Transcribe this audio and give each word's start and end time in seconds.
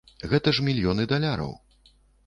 Гэта 0.31 0.53
ж 0.59 0.65
мільёны 0.69 1.07
даляраў. 1.15 1.57